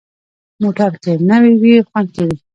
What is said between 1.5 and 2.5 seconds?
وي، خوند کوي.